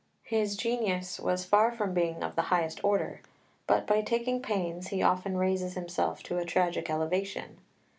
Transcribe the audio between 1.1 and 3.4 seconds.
was far from being of the highest order,